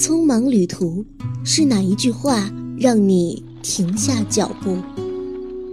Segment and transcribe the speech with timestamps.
[0.00, 1.04] 匆忙旅途，
[1.44, 4.78] 是哪一句话让你停下脚步？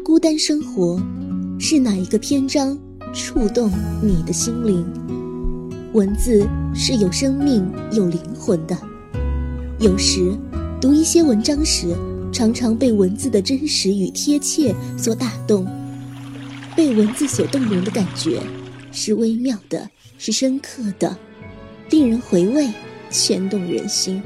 [0.04, 1.02] 孤单生活，
[1.58, 2.78] 是哪一个篇章
[3.14, 3.72] 触动
[4.04, 4.86] 你的心灵？
[5.94, 6.46] 文字
[6.76, 8.78] 是有生命、有灵魂的。
[9.80, 10.38] 有时，
[10.82, 11.96] 读一些文章时，
[12.30, 15.66] 常常被文字的真实与贴切所打动。
[16.76, 18.42] 被文字所动容的感觉，
[18.92, 21.16] 是微妙的，是深刻的，
[21.90, 22.68] 令人回味。
[23.10, 24.22] 牵动人心。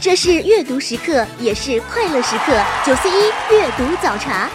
[0.00, 2.58] 这是阅读时刻，也是快乐时刻。
[2.86, 3.12] 九四一
[3.50, 4.48] 阅读早茶。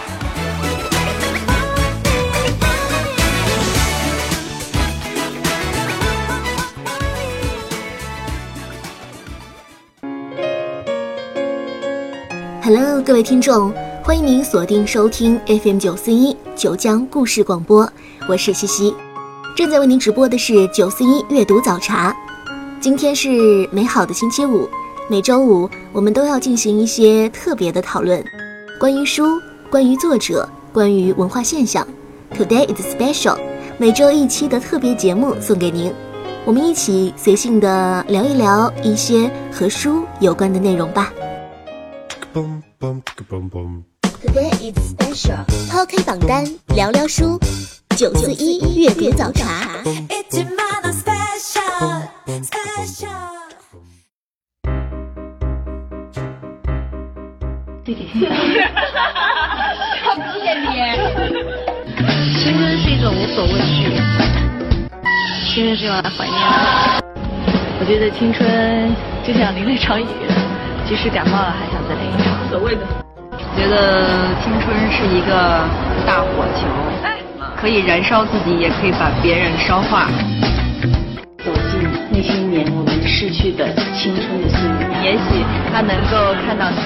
[12.63, 13.71] Hello，各位听众。
[14.05, 17.89] 欢迎您锁定收听 FM 九四一九江故事广播，
[18.27, 18.93] 我是西西，
[19.55, 22.13] 正在为您直播的是九四一阅读早茶。
[22.81, 24.67] 今天是美好的星期五，
[25.09, 28.21] 每周五我们都要进行一些特别的讨论，
[28.77, 31.87] 关于书，关于作者，关于文化现象。
[32.33, 33.37] Today is special，
[33.77, 35.93] 每周一期的特别节目送给您，
[36.43, 41.13] 我们一起随性的聊一聊一些和书有关的内容吧。
[44.23, 45.43] Today is special。
[45.69, 47.37] 抛开榜单，聊聊书。
[47.97, 49.83] 九四一阅读早茶。
[57.83, 58.63] 对对对。
[60.05, 60.67] 好明显的。
[62.39, 63.91] 青春是一种无所畏惧，
[65.53, 67.03] 青春是用来怀念的。
[67.81, 68.95] 我觉得青春
[69.27, 70.05] 就像淋了一场雨，
[70.87, 72.49] 即使感冒了，还想再淋一场。
[72.49, 73.02] 所谓的。
[73.55, 75.67] 觉得青春是一个
[76.05, 76.67] 大火球，
[77.55, 80.09] 可以燃烧自己，也可以把别人烧化。
[81.45, 86.77] 走进那些年我们逝去的青春的岁月，也许他能够看到你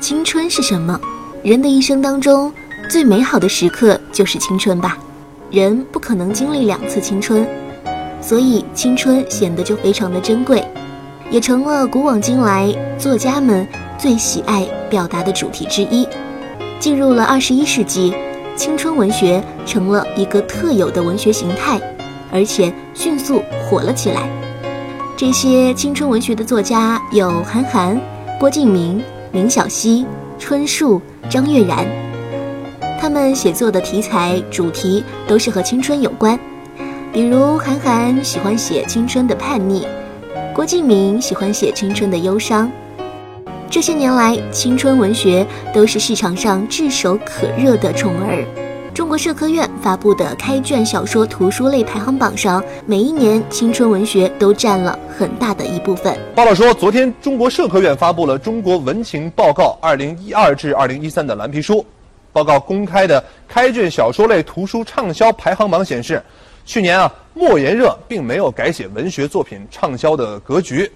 [0.00, 0.98] 青春是什么？
[1.42, 2.52] 人的一生当中
[2.88, 4.96] 最美好的时刻就是青春吧。
[5.50, 7.46] 人不可能经历两次青春，
[8.20, 10.64] 所以青春显得就非常的珍贵。
[11.30, 13.66] 也成了古往今来作家们
[13.98, 16.06] 最喜爱表达的主题之一。
[16.78, 18.14] 进入了二十一世纪，
[18.56, 21.80] 青春文学成了一个特有的文学形态，
[22.30, 24.28] 而且迅速火了起来。
[25.16, 27.98] 这些青春文学的作家有韩寒、
[28.38, 29.02] 郭敬明、
[29.32, 30.04] 林小溪、
[30.38, 31.86] 春树、张悦然，
[33.00, 36.38] 他们写作的题材主题都是和青春有关，
[37.12, 39.86] 比如韩寒喜欢写青春的叛逆。
[40.54, 42.70] 郭敬明喜欢写青春的忧伤，
[43.68, 48.46] 这些年来，青春文学都是市场上炙手可热的宠儿。
[48.94, 56.16] 中国社科院发布的开卷小说图书类排行榜上，每一年青春文学都占了很大的一部分。
[56.36, 61.84] 报道说，昨天中国社科院发布了《中国文情报告（二零一二至二零一三）》的蓝皮书，
[62.32, 66.22] 报告公开的开卷小说类图书畅销排行榜显示。
[66.64, 70.90] 去年啊，莫言热并没有改写文学作品畅销的格局，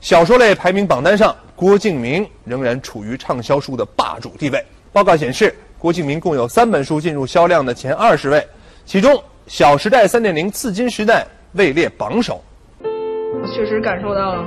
[0.00, 4.62] 小说类排名榜单上，郭敬明仍然处于畅销书的霸主地位。
[4.92, 8.46] 报告显示，郭敬明共有三本书进入销量的前二十位，
[8.84, 9.12] 其中
[9.46, 11.26] 《小时代三点零刺金时代》
[11.58, 12.42] 位列榜首。
[12.82, 14.44] 我确实感受到了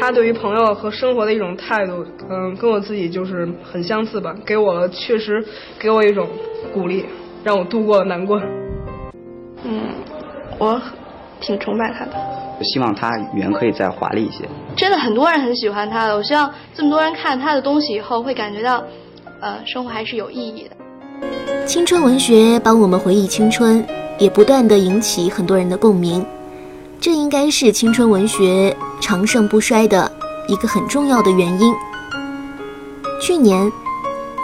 [0.00, 5.44] 他对于朋友和生活的一种态度，嗯，跟我自己就是很相似吧，给我确实
[5.78, 6.26] 给我一种
[6.72, 7.04] 鼓励，
[7.44, 8.42] 让我度过了难关。
[9.68, 9.80] 嗯，
[10.58, 10.80] 我
[11.40, 12.12] 挺崇拜他的。
[12.58, 14.48] 我希望他语言可以再华丽一些。
[14.76, 18.82] 真的很多人很喜欢他的，我希望这么多人看他的东西以后会感觉到，
[19.40, 21.66] 呃，生活还是有意义的。
[21.66, 23.84] 青春文学帮我们回忆青春，
[24.18, 26.24] 也不断的引起很多人的共鸣，
[27.00, 30.10] 这应该是青春文学长盛不衰的
[30.48, 31.74] 一个很重要的原因。
[33.20, 33.70] 去年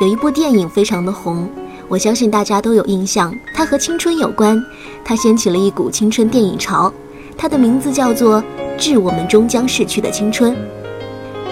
[0.01, 1.49] 有一部电影非常的红。
[1.93, 4.59] 我相信大家都有印象，它和青春有关，
[5.05, 6.91] 它掀起了一股青春电影潮，
[7.37, 8.41] 它的名字叫做
[8.79, 10.53] 《致我们终将逝去的青春》。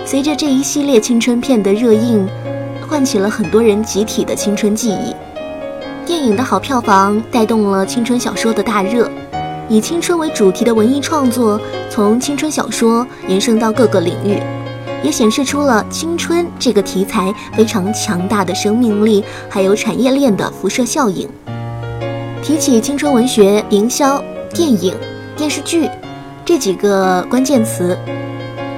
[0.06, 2.26] 随着这一系列青春片的热映，
[2.88, 5.14] 唤起了很多人集体的青春记忆。
[6.06, 9.10] 电影的好票房带动了青春小说的大热，
[9.69, 11.60] 以青春为主题的文艺创作
[11.90, 14.38] 从青春小说延伸到各个领域。
[15.02, 21.29] 也显示出了青春这个题材非常强大的生命力，还有产业链的辐射效应。
[22.43, 24.23] 提起青春文学、营销、
[24.55, 24.94] 电影、
[25.37, 25.88] 电视剧
[26.44, 27.97] 这几个关键词，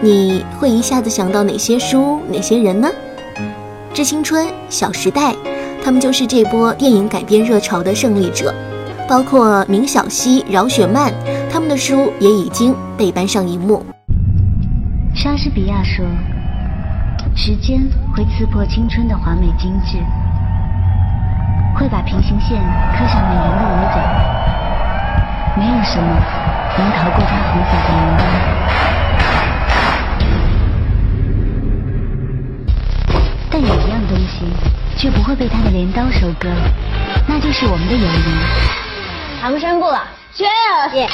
[0.00, 2.90] 你会一下子想到哪些书、哪些人呢？
[3.94, 5.32] 《致青春》《小时代》
[5.84, 8.54] 他们就是这波电影改编热潮的胜利者，
[9.08, 11.12] 包括明晓溪、饶雪漫，
[11.50, 13.84] 他们的书也已经被搬上荧幕。
[15.22, 16.04] 莎士比亚说
[17.36, 17.80] ：“时间
[18.12, 19.98] 会刺破青春的华美精致，
[21.76, 24.02] 会把平行线刻上美人的围角，
[25.56, 26.20] 没有什么
[26.76, 28.24] 能逃过它红色的镰刀。
[33.48, 34.44] 但有一样东西
[34.96, 36.48] 却不会被他的镰刀收割，
[37.28, 38.10] 那就是我们的友谊。
[39.40, 40.02] 唐山不了
[40.34, 41.06] ，Cheers！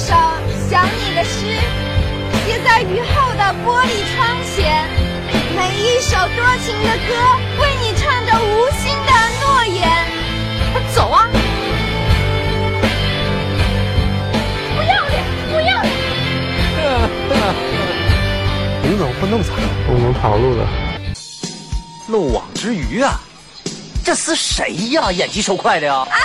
[0.00, 0.14] 首
[0.70, 1.60] 想你的诗，
[2.46, 4.88] 贴在雨后的玻璃窗前；
[5.54, 7.10] 每一首多情的歌，
[7.60, 9.12] 为你唱着无心的
[9.42, 9.78] 诺言。
[10.94, 11.28] 走啊！
[14.74, 15.92] 不要脸，不要脸！
[18.82, 19.52] 你怎么会那么惨？
[19.86, 20.66] 我们跑路了。
[22.08, 23.20] 漏网之鱼啊！
[24.02, 25.12] 这是谁呀？
[25.12, 25.94] 眼疾手快的呀！
[25.94, 26.19] 啊！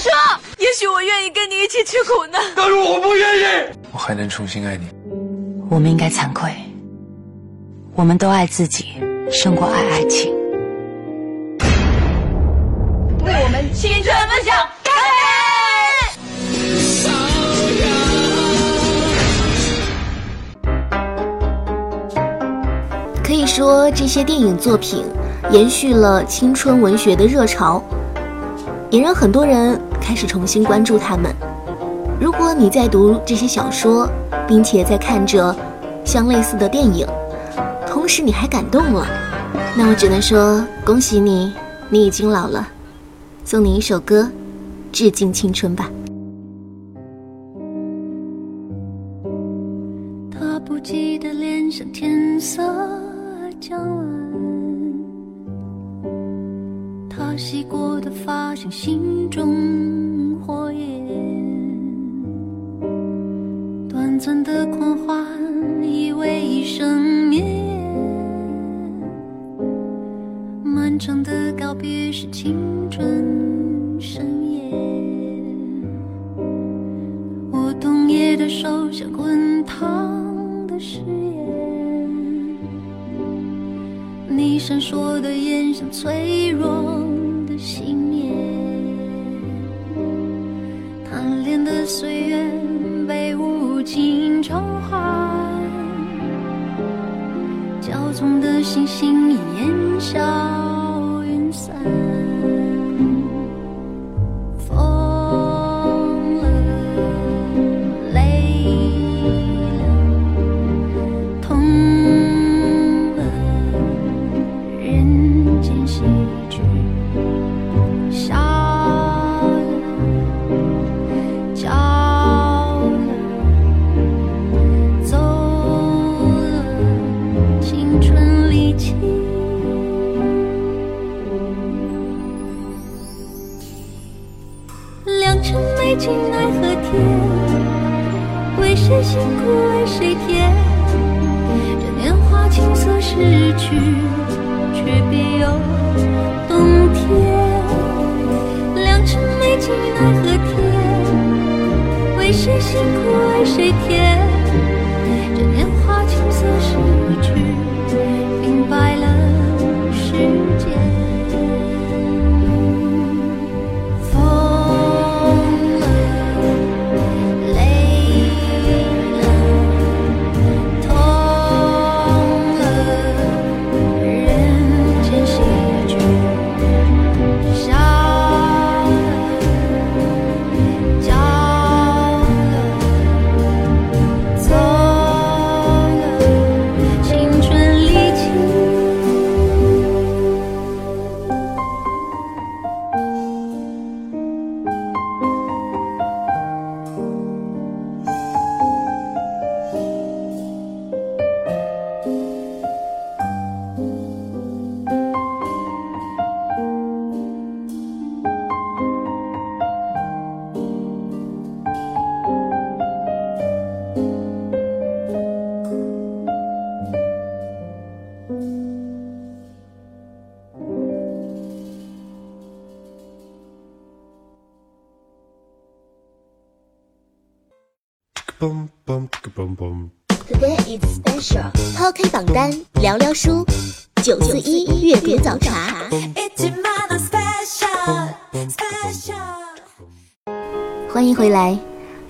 [0.00, 0.12] 说，
[0.58, 2.38] 也许我愿意跟你一起吃苦呢。
[2.56, 3.42] 但是我不愿意。
[3.92, 4.88] 我还能重新爱你。
[5.70, 6.50] 我们应该惭愧。
[7.94, 8.86] 我们都爱自己，
[9.30, 10.32] 胜过爱爱情。
[13.24, 14.92] 为我们青春梦想干
[20.62, 20.72] 杯！
[23.22, 25.04] 可以说，这些电影作品。
[25.50, 27.82] 延续了青春文学的热潮，
[28.94, 31.34] 也让很多人开始重新关注他们。
[32.20, 34.08] 如果你在读这些小说，
[34.46, 35.52] 并且在看着
[36.04, 37.04] 相类似的电影，
[37.88, 39.04] 同时你还感动了，
[39.76, 41.52] 那我只能说恭喜你，
[41.88, 42.68] 你已经老了。
[43.44, 44.30] 送你一首歌，
[44.92, 45.90] 致敬青春吧。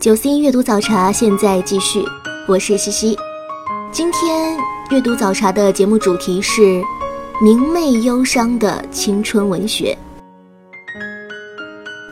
[0.05, 2.05] 九四一阅读早茶现在继续，
[2.47, 3.17] 我是西西。
[3.91, 4.55] 今天
[4.91, 6.83] 阅读早茶的节目主题是
[7.41, 9.97] 明媚忧伤的青春文学。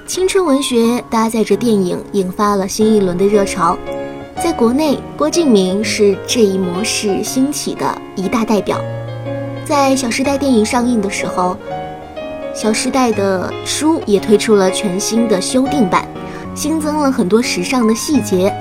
[0.06, 3.76] 青春文学搭载着电影，引发了新一轮的热潮。
[4.42, 8.80] 在国内，郭敬明是这一模式兴起的一大代表。
[9.66, 11.58] 在《小时代》电影上映的时候，
[12.58, 16.08] 《小时代》的书也推出了全新的修订版，
[16.54, 18.52] 新增了很多时尚的细节。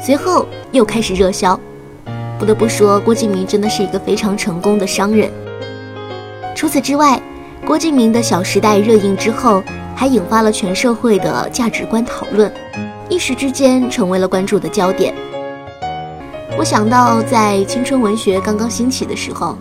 [0.00, 1.58] 随后又开始热销。
[2.38, 5.30] 不得不说，郭敬明真的是一个非常成功的商人。
[6.54, 7.20] 除此之外，
[7.66, 9.62] 郭敬明的《小时代》热映之后。
[9.92, 12.50] 还引发了全社会的价值观讨论，
[13.10, 15.14] 一时之间成为了关注的焦点。
[16.56, 19.58] 我想到在青春文学刚刚兴起的时候，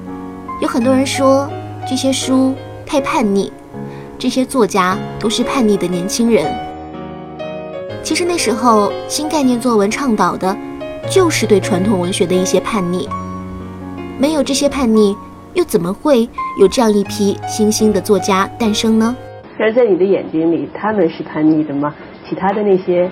[0.61, 1.49] 有很多人说
[1.85, 3.51] 这些书太叛逆，
[4.17, 6.45] 这些作家都是叛逆的年轻人。
[8.01, 10.55] 其实那时候新概念作文倡导的，
[11.09, 13.07] 就是对传统文学的一些叛逆。
[14.17, 15.15] 没有这些叛逆，
[15.53, 16.27] 又怎么会
[16.59, 19.15] 有这样一批新兴的作家诞生呢？
[19.59, 21.93] 而在你的眼睛里，他们是叛逆的吗？
[22.27, 23.11] 其他的那些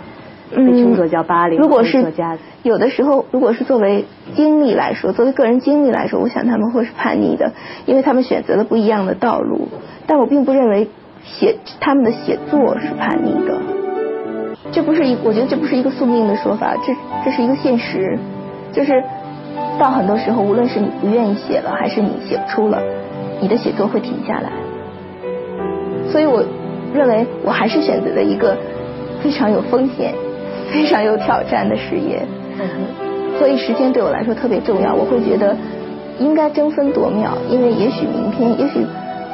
[0.49, 7.51] 被称作叫八零作家，有的时候，如果是作为经历来说，作为个人经历来说，我想他们会是叛逆的，
[7.85, 9.67] 因为他们选择了不一样的道路。
[10.05, 10.89] 但我并不认为
[11.23, 13.57] 写他们的写作是叛逆的，
[14.71, 16.93] 这不是一，我觉得这不是一个宿命的说法，这
[17.25, 18.17] 这是一个现实，
[18.71, 19.03] 就是
[19.79, 22.81] 到很多时候，无论是你不愿意写了，还是你写不出了，
[23.39, 24.51] 你的写作会停下来。
[26.11, 26.43] 所以，我
[26.93, 28.55] 认为我还是选择了一个
[29.21, 30.13] 非常有风险、
[30.71, 32.25] 非常有挑战的事业。
[33.37, 34.93] 所以，时间对我来说特别重要。
[34.93, 35.55] 我会觉得
[36.19, 38.85] 应该争分夺秒，因为也许明天，也许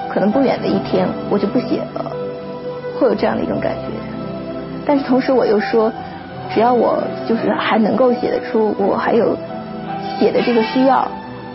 [0.09, 2.11] 可能不远的一天，我就不写了，
[2.99, 3.92] 会有这样的一种感觉。
[4.85, 5.91] 但是同时，我又说，
[6.53, 9.37] 只要我就是还能够写得出，我还有
[10.19, 11.09] 写的这个需要，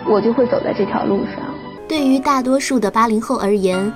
[0.07, 1.45] 我就会走在这条路上。
[1.89, 3.93] 对于大多数的八零后而言。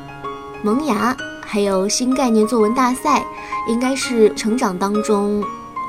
[0.65, 3.25] 萌芽，还有新概念作文大赛，
[3.69, 5.43] 应该是成长当中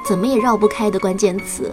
[0.03, 1.71] 怎么也绕不开的关键词。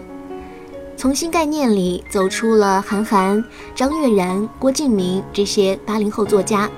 [0.95, 6.69] 从新概念里走出了韩寒、张悦然、郭敬明这些八零后作家，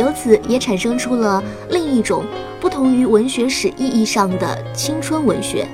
[0.00, 2.24] 由此也产生出了另一种
[2.64, 5.68] 不同于文学史意义上的青春文学。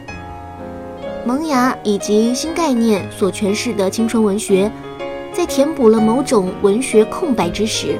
[1.24, 4.68] 萌芽以及新概念所诠释的青春文学，
[5.32, 7.96] 在填补了某种文学空白之时。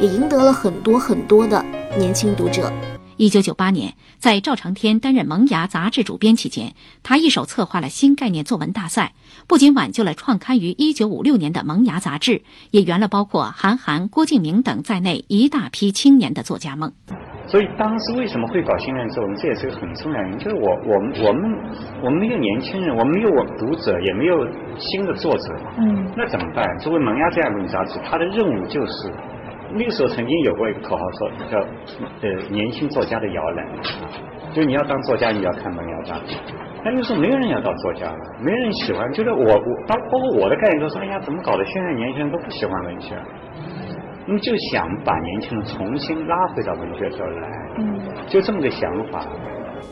[0.00, 1.64] 也赢得了很多很多的
[1.96, 2.72] 年轻读者。
[3.16, 9.14] 一九九八年，在赵长天担任《萌芽》杂志主编期间，他一手策划了新概念作文大赛，
[9.46, 16.92] 不仅挽救了创刊于一九五六年的《萌芽》杂志，也圆了包括韩寒、郭敬明等在内一大批青年的作家梦。
[17.52, 19.34] 所以当时为什么会搞新概念作文？
[19.34, 21.58] 这也是个很重要原因，就是我我们我们
[22.02, 23.28] 我们没有年轻人，我们没有
[23.58, 26.64] 读者，也没有新的作者，嗯，那怎么办？
[26.78, 29.12] 作为《萌芽》这样一本杂志，它的任务就是。
[29.74, 31.58] 那个时候曾经有过一个口号说叫
[32.20, 33.66] 呃年轻作家的摇篮，
[34.52, 36.36] 就你要当作家你要看萌芽杂志，
[36.84, 43.16] 但那时候没有人要当作家了，没人喜欢，就是我我包包括我的概念都说哎呀怎么搞的现在年轻人都不喜欢文学，
[44.26, 47.48] 那么就想把年轻人重新拉回到文学这儿来，
[47.78, 48.80] 嗯，就这么个想
[49.12, 49.26] 法。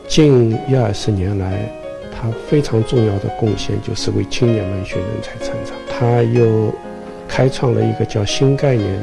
[0.07, 1.69] 近一二十年来，
[2.11, 6.73] 他非常重要的贡献就是为青年文学人才成长，他又
[7.27, 8.99] 开创了一个叫新概念。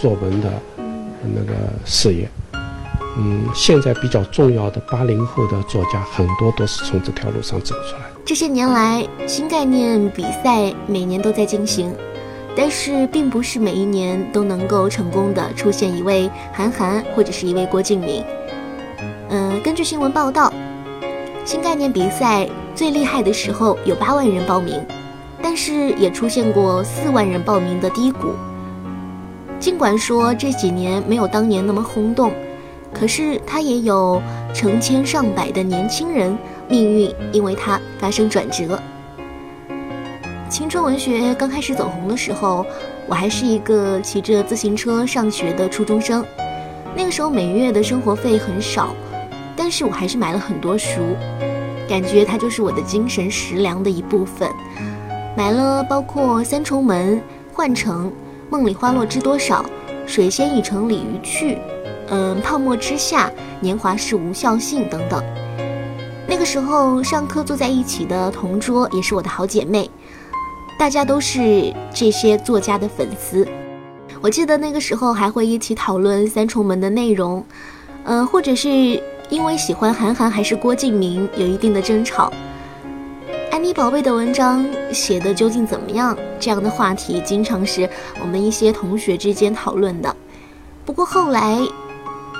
[0.00, 0.48] 作文的
[1.34, 1.52] 那个
[1.84, 2.28] 事业，
[3.18, 8.02] 嗯，现在比较重要的八零后的作家很多都是从这条路上走出来。
[8.24, 11.92] 这些年来，新概念比赛每年都在进行，
[12.60, 18.24] 但是并不是每一年都能够成功的出现一位韩寒或者是一位郭敬明。
[19.28, 20.52] 嗯，根据新闻报道，
[21.44, 24.84] 新概念比赛最厉害的时候有八万人报名，
[25.40, 28.34] 但是也出现过四万人报名的低谷。
[29.60, 32.32] 尽管说这几年没有当年那么轰动，
[32.92, 34.20] 可是他也有
[34.52, 36.36] 成千上百的年轻人
[36.68, 38.76] 命运因为他发生转折。
[40.48, 42.64] 青春文学刚开始走红的时候，
[43.06, 46.24] 我还是一个骑着自行车上学的初中生，
[46.96, 48.94] 那个时候每月的生活费很少，
[49.54, 51.00] 但是我还是买了很多书，
[51.86, 54.48] 感觉它就是我的精神食粮的一部分。
[55.36, 57.16] 买了包括《三重门》
[57.52, 58.06] 《幻城》。
[58.50, 59.62] 梦里花落知多少，
[60.06, 61.58] 水仙已成鲤鱼去，
[62.08, 65.22] 嗯，泡沫之夏，年华是无效性等等。
[66.26, 69.90] 那个时候上课坐在一起的同桌也是我的好姐妹，
[70.78, 73.46] 大家都是这些作家的粉丝。
[74.20, 77.44] 我记得那个时候还会一起讨论《三重门》的内容，
[78.04, 78.68] 嗯，或者是
[79.28, 82.32] 因为喜欢韩寒还是郭敬明有一定的争吵。
[83.50, 86.16] 安妮宝贝的文章写的究竟怎么样？
[86.38, 87.88] 这样的话题经常是
[88.20, 90.14] 我们一些同学之间讨论的。
[90.84, 91.60] 不过后来，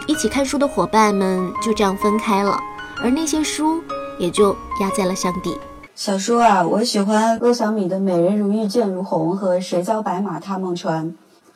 [0.06, 2.58] 一起看书的伙伴们就这样分开了，
[3.02, 3.82] 而那些书
[4.16, 5.58] 也就压在了箱底。
[5.98, 11.06] 小说啊，我喜欢郭小米的《美人如玉剑如虹》和《谁教白马踏梦船》，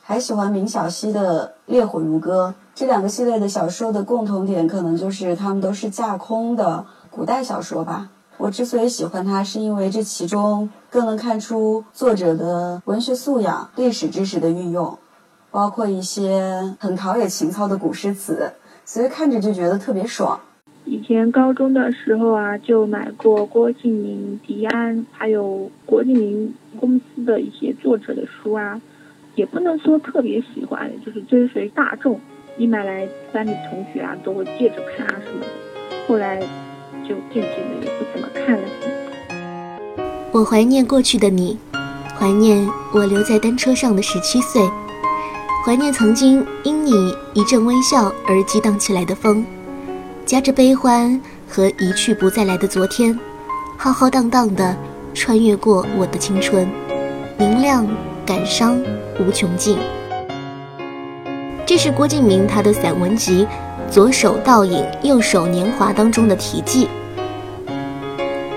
[0.01, 2.53] 还喜欢明晓溪的《烈火如歌》。
[2.75, 8.09] 这两个系列的小说的共同点，可能就是它们都是架空的古代小说吧。
[8.35, 14.99] 我之所以喜欢它，是因为这其中更能看出作者的文学素养、历史知识的运用，
[15.51, 18.51] 包括一些很陶冶情操的古诗词，
[18.83, 20.37] 所以看着就觉得特别爽。
[20.85, 28.81] 以前高中的时候啊，就买过郭敬明、迪安，还有郭敬明公司的一些作者的书啊，
[29.35, 32.19] 也不能说特别喜欢，就是追随大众，
[32.57, 35.47] 一买来班里同学啊都会借着看啊什么的。
[36.07, 36.39] 后来。
[37.05, 38.63] 就渐渐的也不怎么看了。
[40.31, 41.57] 我怀念过去的你，
[42.17, 44.61] 怀念我留在单车上的十七岁，
[45.65, 46.91] 怀念曾经因你
[47.33, 49.45] 一阵微笑而激荡起来的风，
[50.25, 53.17] 夹着悲欢和一去不再来的昨天，
[53.77, 54.75] 浩浩荡荡的
[55.13, 56.67] 穿越过我的青春，
[57.37, 57.85] 明亮
[58.25, 58.81] 感伤
[59.19, 59.77] 无穷尽。
[61.65, 63.47] 这是郭敬明他的散文集。
[63.91, 66.87] 左手倒影，右手年华当中的题记，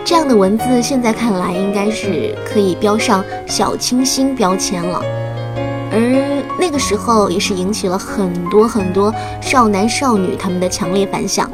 [0.02, 4.98] 这样的文字现在看来应该是可以标上小清新标签了，
[5.92, 5.98] 而
[6.66, 11.48] 那个时候也是引起了很多很多少男少女他们的强烈反响。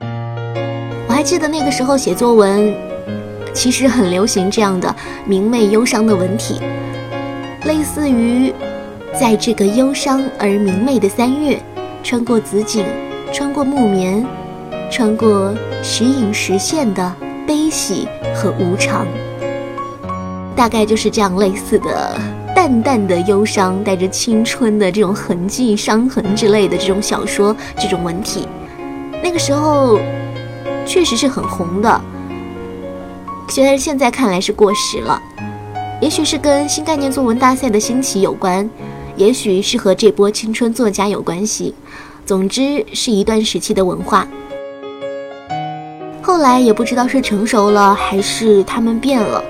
[0.00, 2.74] 我还记得那个时候写作文，
[3.52, 4.92] 其实很流行这样的
[5.24, 6.60] 明媚忧伤的文体，
[7.66, 8.52] 类似于
[9.16, 11.62] 在这个忧伤而明媚的三月。
[12.02, 12.84] 穿过紫锦，
[13.32, 14.26] 穿过木棉，
[14.90, 15.54] 穿过
[15.84, 17.14] 时隐时现的
[17.46, 19.06] 悲喜和无常，
[20.56, 22.20] 大概就是这样类似的
[22.64, 28.48] 淡淡的忧伤，带着青春的这种痕迹、伤痕之类的这种小说，这种文体，
[29.22, 30.00] 那个时候
[30.86, 32.00] 确实是很红的。
[33.50, 35.20] 虽然现在看来是过时了，
[36.00, 38.66] 也许是跟新概念作文大赛的兴起有关。
[39.14, 41.74] 也许是和这波青春作家有关系，
[42.24, 44.26] 总之是一段时期的文化。
[46.22, 49.44] 后来也不知道是成熟了还是他们变了，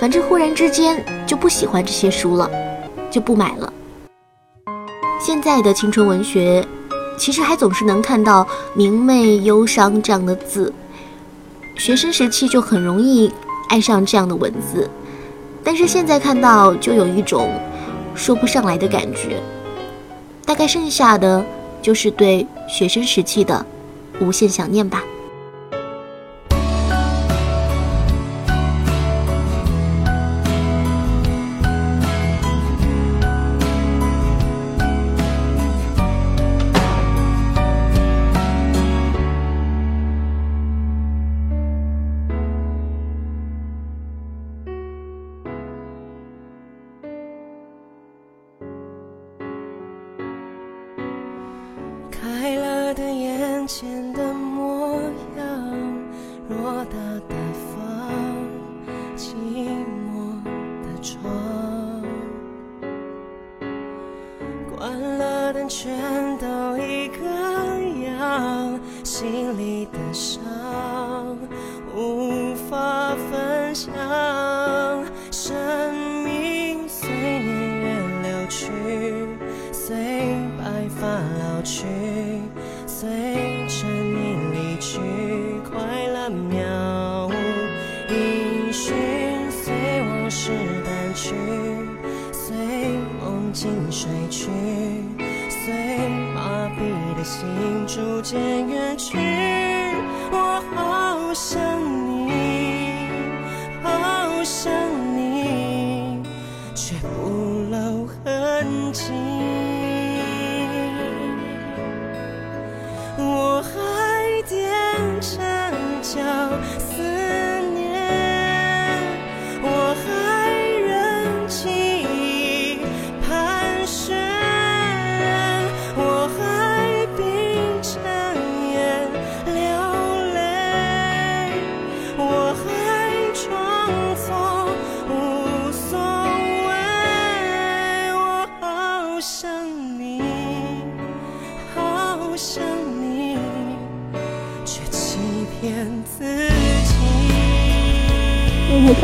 [0.00, 2.50] 反正忽然之间就不喜欢这些书了，
[3.10, 3.72] 就不买了。
[5.20, 6.66] 现在的青春文学，
[7.18, 10.72] 其实还总是能看到明媚忧伤这样的字，
[11.76, 13.32] 学生时期就很容易
[13.68, 14.90] 爱上这样的文字，
[15.62, 17.50] 但是现在看到就有一种。
[18.16, 19.42] 说不上来的感觉，
[20.46, 21.44] 大概剩下的
[21.82, 23.66] 就是对学生时期的
[24.20, 25.02] 无限想念吧。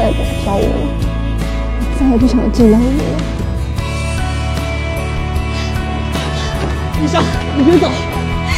[0.01, 3.21] 再也找我了，我再也不想见到你了。
[7.03, 7.23] 李湘，
[7.55, 7.87] 你别走！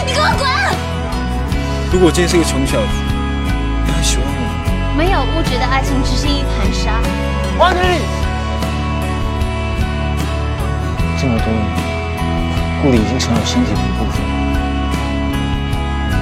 [0.07, 0.47] 你给我滚！
[1.91, 2.87] 如果今天是个穷小子，
[3.85, 4.95] 你还喜欢我吗？
[4.97, 7.03] 没有物质的爱情，只是一盘沙。
[7.59, 7.99] 王天立，
[11.21, 11.59] 这么多年。
[12.85, 13.41] 顾里已经成了。
[13.45, 14.23] 身体的一部分，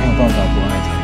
[0.00, 0.99] 没有办法不爱他。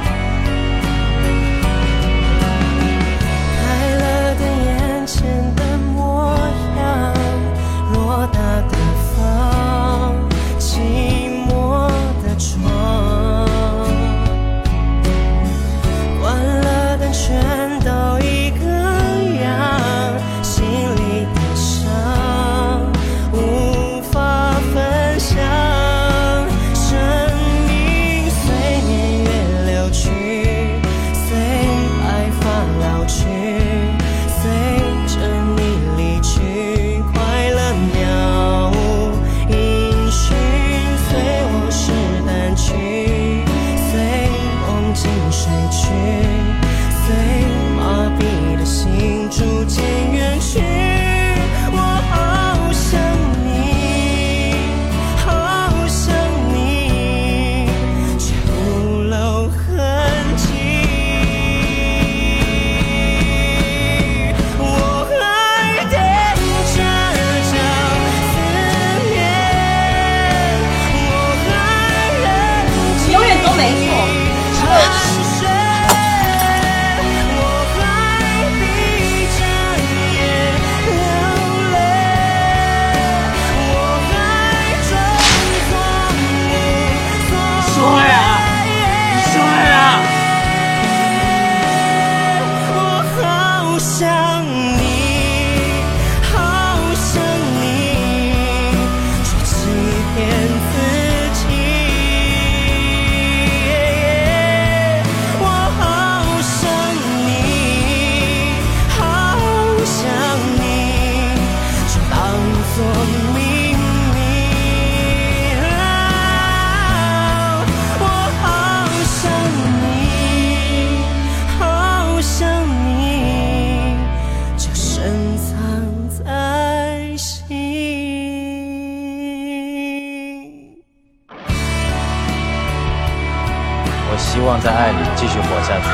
[134.67, 135.87] 在爱里继续活下去，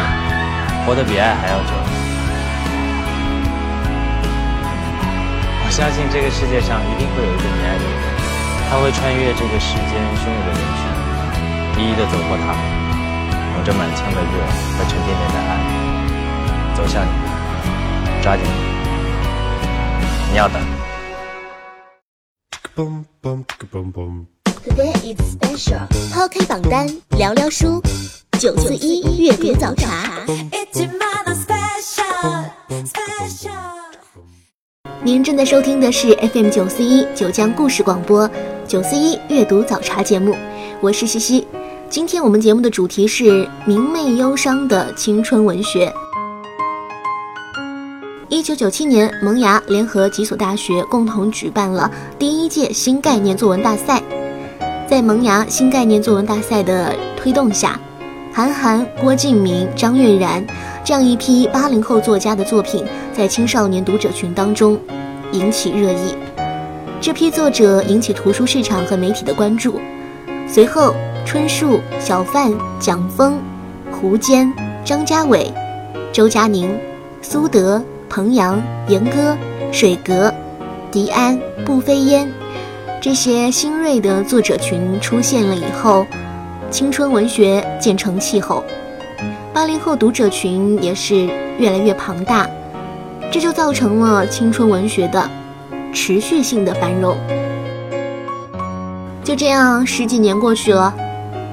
[0.87, 1.77] 活得比爱还要久。
[5.61, 7.93] 我相信这个世界上一定会有一个你爱的人，
[8.71, 12.65] 他会穿越这个世间汹涌的人群，一一的走过他们，
[13.57, 15.61] 拥着满腔的热和沉甸甸的爱，
[16.73, 17.13] 走向你，
[18.23, 20.57] 抓紧你，你要等。
[24.65, 25.81] Today is special，
[26.13, 26.87] 抛开榜单，
[27.19, 27.83] 聊聊书。
[28.39, 30.25] 九四一阅读早茶，
[35.03, 38.31] 您正在收听的是 FM 九四一九江故事广播
[38.69, 40.37] 九四一阅读早茶节目，
[40.81, 41.47] 我是西西。
[41.91, 45.93] 今天我们节目的主题是明媚忧伤的青春文学。
[48.29, 54.03] 一九九七年，萌芽联合几所大学共同举办了第一届新概念作文大赛，
[54.93, 57.81] 在萌芽新概念作文大赛的推动下。
[58.31, 60.47] 韩寒、郭敬明、张悦然
[60.85, 64.79] 这样一批八零后作家的作品，在青少年读者群当中
[65.33, 66.15] 引起热议。
[67.01, 69.81] 这批作者引起图书市场和媒体的关注。
[70.47, 73.39] 随后，春树、小范、蒋峰、
[73.91, 74.53] 胡坚、
[74.85, 75.51] 张家伟、
[76.13, 76.79] 周佳宁、
[77.23, 79.35] 苏德、彭阳、严歌、
[79.73, 80.31] 水格、
[80.91, 82.31] 迪安、步飞烟
[83.03, 86.07] 这些新锐的作者群出现了以后。
[86.71, 88.65] 青春文学渐成气候，
[89.53, 92.49] 八零后读者群也是越来越庞大，
[93.31, 95.29] 这就造成了青春文学的
[95.93, 97.15] 持续性的繁荣。
[99.23, 100.95] 就这样十几年过去了，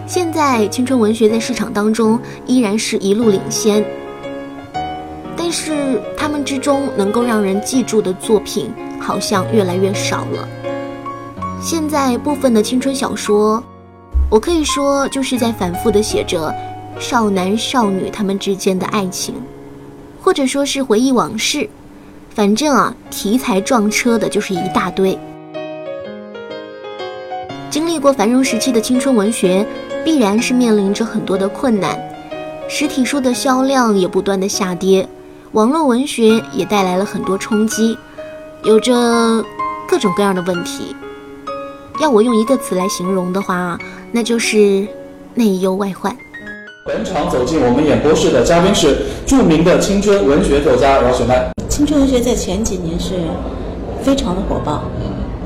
[0.06, 3.84] 现在青春文学在市场当中依然是一路领先，
[5.36, 10.48] 但是他们之中能够让人记住的作品好像越来越少了。
[11.62, 13.62] 现在部分的青春小说。
[14.30, 16.54] 我可以说，就是在反复的写着
[17.00, 19.34] 少男少女他们之间的爱情，
[20.22, 21.67] 或者说是回忆往事。
[22.34, 25.17] 反正啊，题材撞车的就是一大堆。
[27.69, 29.65] 经历过繁荣时期的青春文学，
[30.06, 32.00] 必然是面临着很多的困难，
[32.69, 35.10] 实体书的销量也不断的下跌，
[35.54, 37.98] 网络文学也带来了很多冲击，
[38.63, 38.93] 有着
[39.88, 40.95] 各种各样的问题。
[42.00, 43.78] 要我用一个词来形容的话，
[44.14, 44.88] 那就是
[45.36, 46.16] 内忧外患。
[46.86, 51.52] 本场走进我们演播室的嘉宾是著名的青春文学作家饶雪漫。
[51.68, 53.16] 青春文学在前几年是
[54.02, 54.84] 非常的火爆。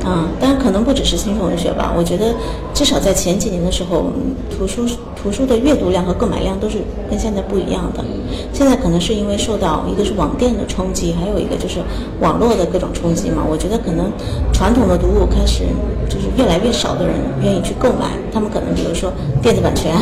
[0.04, 1.94] 啊，当然可能不只是青春文学吧。
[1.96, 2.36] 我觉得，
[2.74, 4.08] 至少在前几年的时候，
[4.52, 4.86] 图书
[5.16, 8.04] 图书的阅读量和购买量都是跟现在不一样的。
[8.52, 11.80] 现在可能是因为受到一个是网店的冲击，还有一个就是
[12.20, 13.44] 网络的各种冲击嘛。
[13.50, 14.12] 我觉得可能
[14.52, 15.63] 传统的读物开始
[16.10, 18.12] 就是越来越少的人愿意去购买。
[18.34, 19.10] 他们可能比如说
[19.42, 19.96] 电子版权，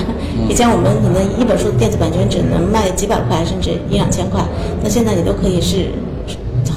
[0.50, 4.44] 以前我们可能一本书的电子版权只能卖几百块，甚至一两千块，
[4.82, 5.92] 那现在你都可以是。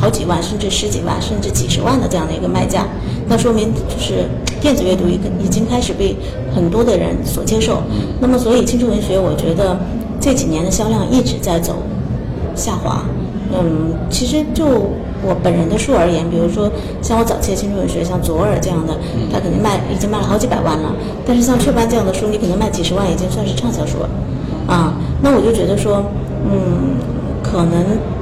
[0.00, 2.86] 好几万，甚至十几万，甚至几十万的这样的一个卖价，
[3.26, 4.26] 那说明就是
[4.60, 6.16] 电子阅读已已经开始被
[6.54, 7.82] 很多的人所接受。
[8.20, 9.78] 那么，所以青春文学，我觉得
[10.20, 11.76] 这几年的销量一直在走
[12.54, 13.02] 下滑。
[13.52, 14.64] 嗯，其实就
[15.22, 18.96] 我本人的书而言，比如说像我早期的青春文学，像左耳这样的，
[19.32, 20.94] 它肯定卖已经卖了好几百万了。
[21.26, 24.08] 但是像雀斑这样的书，你可能卖几十万，已经算是畅销书了。
[24.66, 26.02] 啊，那我就觉得说，
[26.50, 26.96] 嗯，
[27.42, 28.13] 可能。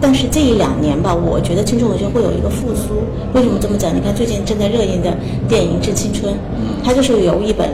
[0.00, 3.04] 但是这一两年吧，我觉得青春文学会有一个复苏。
[3.34, 3.94] 为什么这么讲？
[3.94, 5.14] 你看最近正在热映的
[5.46, 6.32] 电影《致青春》，
[6.82, 7.68] 它就是由一本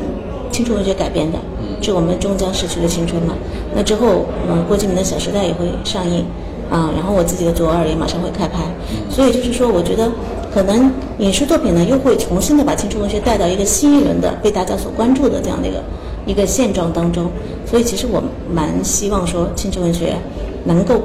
[0.51, 1.39] 青春文学改编的，
[1.81, 3.35] 致我们终将逝去的青春嘛。
[3.75, 6.25] 那之后，嗯，郭敬明的《小时代》也会上映，
[6.69, 8.59] 啊，然后我自己的《左耳》也马上会开拍。
[9.09, 10.11] 所以就是说，我觉得
[10.53, 15.83] 可能影视作品呢，又会重新的把青春文学带到一个新一轮的被大家所关注的这样的一个
[16.27, 17.31] 一个现状当中。
[17.65, 18.21] 所以其实我
[18.53, 20.17] 蛮希望说，青春文学
[20.65, 21.01] 能够。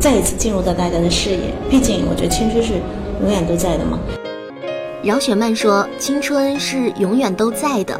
[0.00, 2.74] 再一次进入到大家的视野，毕竟我觉得青春是
[3.22, 3.98] 永远都在的嘛。
[5.02, 7.98] 饶雪漫说：“青春是永远都在的。”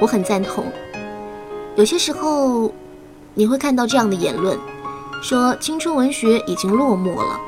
[0.00, 0.64] 我很赞同。
[1.74, 2.72] 有些时候，
[3.34, 4.58] 你会看到这样的言论，
[5.22, 7.40] 说青春文学已经落寞了。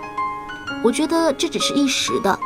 [0.83, 2.39] 我觉得这只是一时的。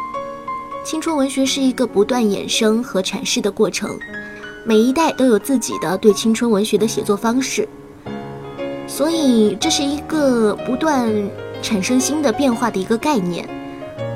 [0.84, 3.98] 青春文学是一个不断衍生和阐释的过程，
[4.64, 7.68] 每一代都有自己的对青春文学的写作方式。
[8.86, 11.10] 所以，这是一个不断
[11.62, 13.48] 产生新的变化的一个概念。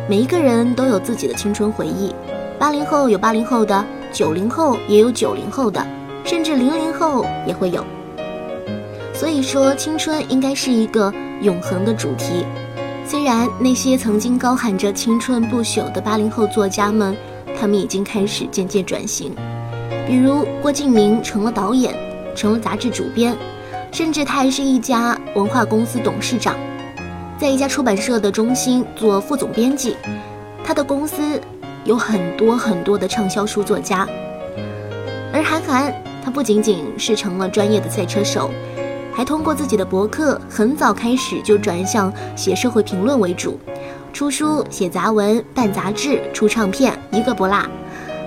[0.09, 2.15] 每一个人都有自己的青春回忆，
[2.59, 5.85] 八零后有八零后的，九零后也有九零后的，
[6.25, 7.85] 甚至零零后也会有。
[9.15, 12.45] 所以说，青春应该是一个永恒的主题。
[13.05, 17.17] 虽然那些曾经高喊着青春不朽的八零后作家们，
[17.59, 19.35] 他们已经开始渐渐转型，
[20.07, 21.95] 比如郭敬明成了导演，
[22.37, 23.35] 成了杂志主编。
[23.91, 26.57] 甚至他还是一家文化公司董事长，
[27.39, 29.97] 在一家出版社的中心做副总编辑。
[30.65, 31.41] 他的公司
[31.85, 34.07] 有很多很多的畅销书作家。
[35.33, 35.93] 而韩寒，
[36.25, 38.51] 他不仅仅是成了专业的赛车手，
[39.13, 43.59] 还通过自己的博客，很早开始就转向写社会评论为主，
[44.13, 47.63] 出书、写杂文、办杂志、出唱片，一个不落。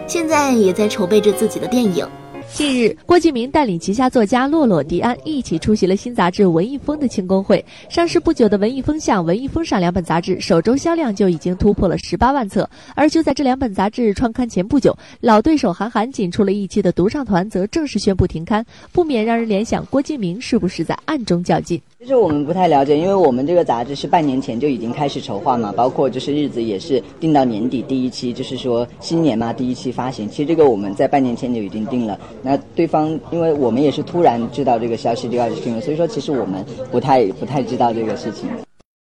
[0.07, 2.07] 现在也在筹备着自己的电影。
[2.53, 7.63] 近日，郭敬明带领旗下作家洛洛、迪安一起出席了新杂志《文艺风》的庆功会。
[7.87, 12.69] 上市不久的《文艺风向》《文艺风尚》两本杂志首周销量就已经突破了十八万册。
[12.93, 21.81] 而就在这两本杂志创刊前不久，老对手韩寒仅出了一期的独唱团则正式宣布停刊，不免让人联想郭敬明是不是在暗中较劲。
[21.99, 30.29] 其实我们不太了解，因为我们这个杂志是半年前就已经开始筹划嘛，包括就是日子也是定到年底第一期，就是说新年嘛第一期发行。
[30.29, 32.19] 其实这个我们在半年前就已经定了。
[32.43, 38.49] 那对方因为我们也是突然知道这个消息就要去定了，所以说其实我们不太不太知道这个事情。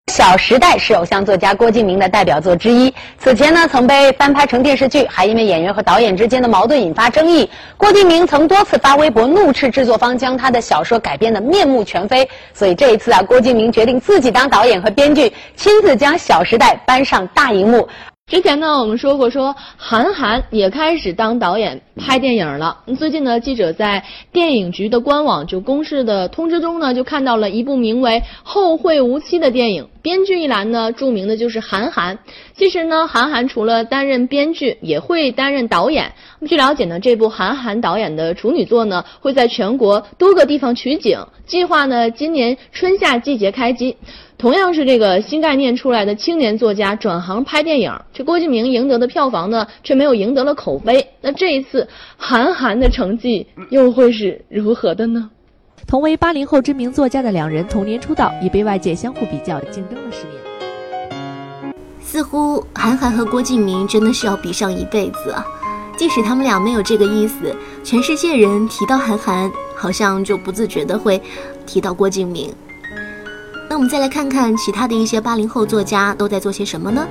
[0.12, 7.48] 《小时代》是偶像作家郭敬明的代表作之一，此前呢曾被翻拍成电视剧，还因为演员和导演之间的矛盾引发争议。
[7.76, 17.88] 郭敬明曾多次发微博怒斥制作方将他的小说改编的面目全非，所以这一次啊，郭敬明决定自己当导演和编剧，亲自将《小时代》搬上大荧幕。
[18.30, 22.78] 之前呢，我们说过，说韩寒也开始当导演拍电影了。
[22.96, 29.88] 最近呢，记者在电影局的官网就公示的通知中呢，就看到了一部名为《后会无期》的电影。
[30.00, 32.16] 编剧一栏呢，著名的就是韩寒。
[32.54, 36.12] 其实呢，韩寒除了担任编剧，也会担任导演。
[36.46, 43.96] 据了解呢，这部韩寒导演的处女作呢，会在全国多个地方取景，计划呢今年春夏季节开机。
[44.40, 51.06] 同样是这个新概念出来的青年作家转行拍电影，这郭敬明赢得的票房呢，却没有赢得了口碑。
[51.20, 55.28] 那这一次韩寒的成绩又会是如何的呢？
[55.86, 61.74] 同为八零后知名作家的两人同年出道，已被外界相互比较，竞争了十年。
[62.00, 65.44] 似乎韩寒和郭敬明真的是要比上一辈子啊！
[65.98, 71.20] 即使他们俩没有这个意思，全世界人提到韩寒，好像就不自觉的会
[71.66, 72.50] 提到郭敬明。
[73.70, 77.06] 那我们再来看看其他的一些八零后作家都在做些什么呢？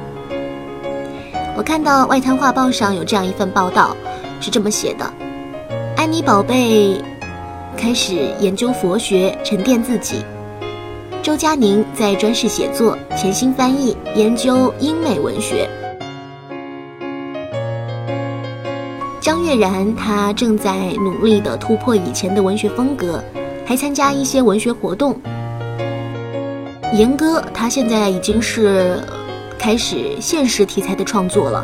[1.56, 3.96] 我看到外滩画报上有这样一份报道，
[4.42, 5.10] 是这么写的：
[5.96, 7.02] 安妮宝贝
[7.78, 10.18] 开始研究佛学，沉淀自己；
[11.24, 15.70] 周佳宁在专事写作，潜心翻译，研究英美文学。
[19.22, 23.24] 张悦然，他正在努力的突破以前的文学风格，
[23.66, 25.18] 还参加一些文学活动。
[26.92, 29.00] 严歌，他现在已经是
[29.60, 31.64] 开始现实题材的创作了，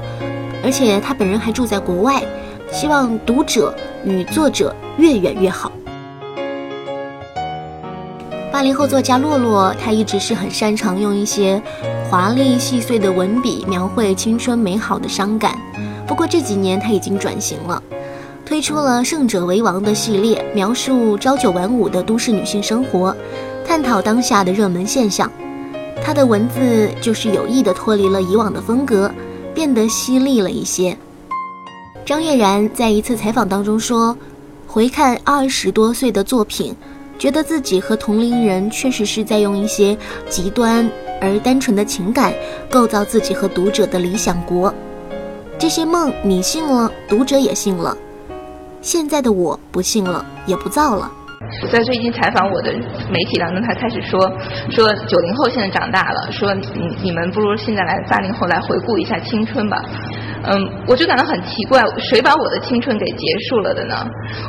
[0.64, 2.24] 而且他本人还住在国外，
[2.72, 3.74] 希望读者
[4.06, 5.72] 与作者越远越好。
[8.52, 11.62] 八零后作家洛洛，他一直是很擅长用一些
[12.10, 15.58] 华丽细碎的文笔描绘青春美好的伤感。
[16.06, 17.82] 不过这几年他已经转型了，
[18.46, 23.14] 推出了《胜者为王》的系列，描述朝九晚五的都市女性生活，
[23.76, 25.30] 探讨当下的热门现象。
[26.02, 29.12] 他的文字就是有意的脱离了以往的风格，
[29.54, 30.98] 变得犀利了一些。
[32.06, 34.18] 张悦然在一次采访当中说
[34.66, 36.74] ：“回看二十多岁的作品，
[37.20, 39.98] 觉得自己和同龄人确实是在用一些
[40.30, 42.34] 极端而单纯的情感，
[42.72, 44.74] 构造自己和读者的理想国。”
[45.60, 47.98] 这些梦你信了，读者也信了。
[48.82, 51.12] 现在的我不信了，也不造了。
[51.71, 52.71] 在最近采访我的
[53.10, 54.19] 媒体当中，他开始说
[54.69, 56.63] 说九零后现在长大了，说你
[57.04, 59.78] 你们不如现在来八零后来回顾一下青春吧。
[60.48, 63.95] 嗯，我就感到很奇怪，谁把我的青春给结束了的呢？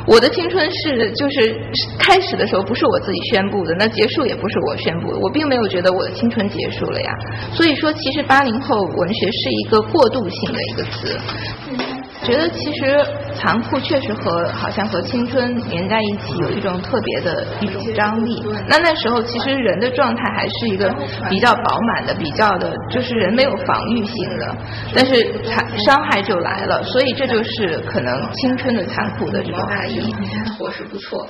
[0.05, 1.59] 我的青春是就是
[1.97, 7.11] 开始的时候不是我自己宣布的，那结束也不是我宣布的，我并没有觉得我的青春结束了呀。
[7.51, 11.96] 所以说，其实八零后文学是一个过渡性的一个词。
[12.23, 12.97] 觉得其实
[13.35, 18.43] 残酷确实和好像和青春连在一起，有一种特别的一种张力。
[18.67, 20.93] 那那时候其实人的状态还是一个
[21.29, 24.55] 比较饱满的，比较的，就是人没有防御性的，
[24.95, 25.13] 但是
[25.45, 26.83] 残伤害就来了。
[26.83, 30.13] 所以这就是可能青春的残酷的这种含义。
[30.57, 31.27] 活是不错。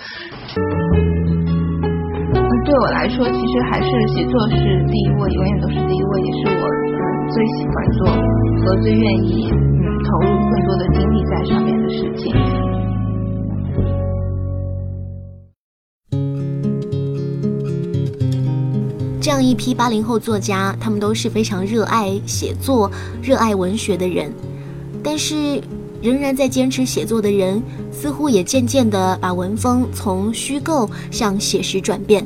[2.66, 6.68] 对我来说，其实还是写作是第一位，永远都是第一位，也是我
[7.34, 8.00] 最喜欢做
[8.66, 9.52] 和最愿意。
[10.08, 12.34] 投入更多的精力在上面的事情。
[19.20, 22.90] 这样一批八零后作家，他们都是非常热爱写作、
[23.22, 24.32] 热爱文学的人，
[25.04, 25.62] 但是
[26.02, 32.26] 仍然在坚持写作的人，似乎也渐渐的把文风从虚构向写实转变，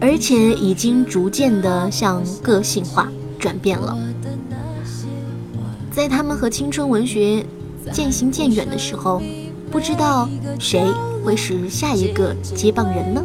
[0.00, 3.08] 而且已经逐渐的向个性化
[3.38, 3.96] 转变了。
[5.98, 7.44] 在他们和青春文学
[7.90, 9.20] 渐行渐远的时候，
[9.68, 10.28] 不知道
[10.60, 10.80] 谁
[11.24, 13.20] 会是下一个接棒人呢？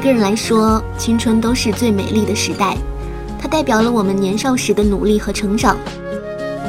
[0.00, 2.76] 个人来说，青春都是最美丽的时代，
[3.38, 5.76] 它代表了我们年少时的努力和成长。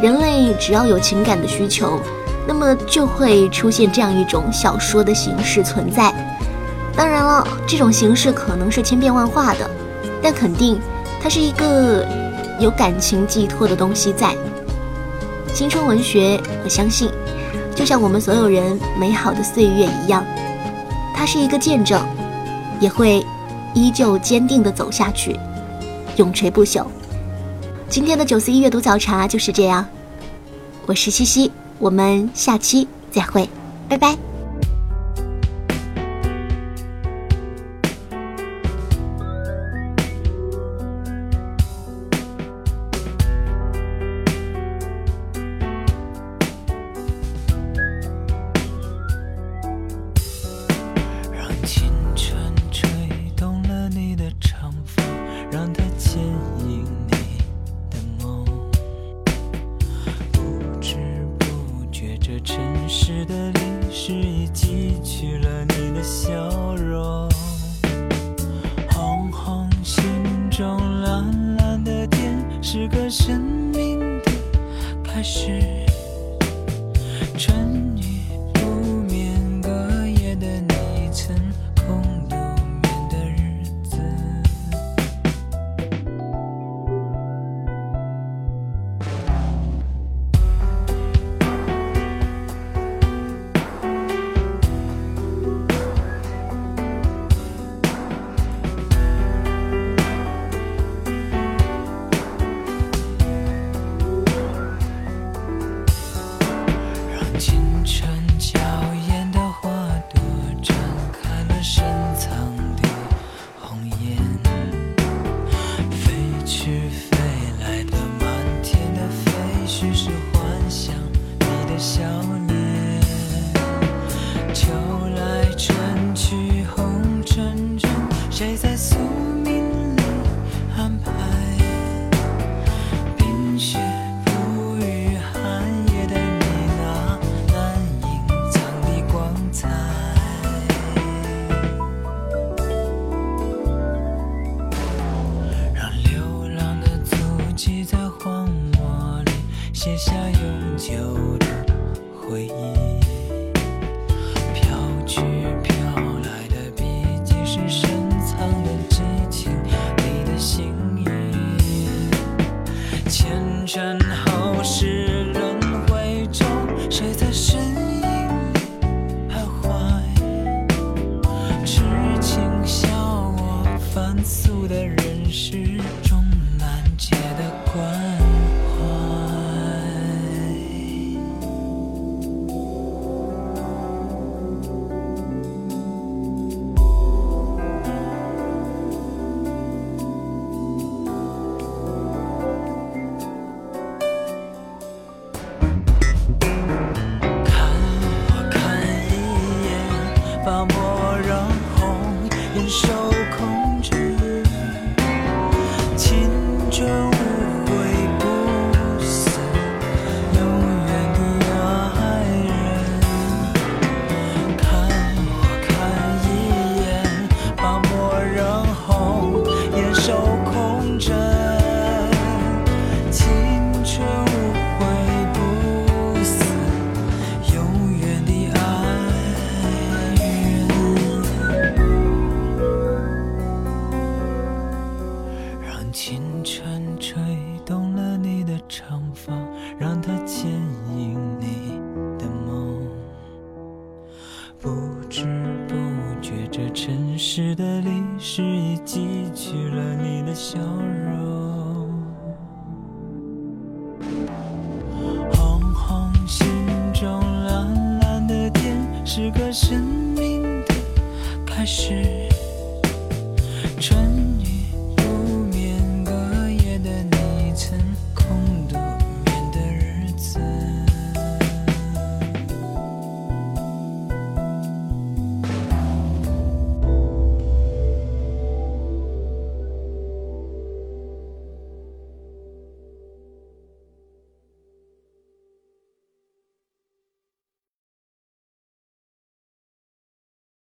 [0.02, 2.00] 人类只要有情感的需求，
[2.48, 6.14] 那么就会出现这样一种小说的形式存在。
[6.96, 9.70] 当然了，这种形式可能是千变万化的，
[10.22, 10.80] 但肯定
[11.22, 12.06] 它是一个
[12.60, 14.36] 有感情寄托的东西在。
[15.54, 17.10] 青春文学，我相信，
[17.76, 20.26] 就像我们所有人美好的岁月一样，
[21.16, 22.02] 它是一个见证，
[22.82, 23.26] 也会
[23.74, 25.40] 依旧坚定的走下去，
[26.18, 26.86] 永垂不朽。
[27.88, 29.86] 今天的九四一阅读早茶就是这样，
[30.86, 33.48] 我是西西，我们下期再会，
[33.88, 34.31] 拜拜。
[62.44, 63.60] 尘世的历
[63.92, 67.30] 史已记取了你的笑容。
[68.90, 70.04] 红红心
[70.50, 73.40] 中蓝蓝的天是个生
[73.74, 74.32] 命的
[75.04, 75.81] 开始